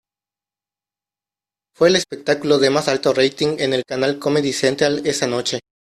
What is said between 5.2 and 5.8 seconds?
noche.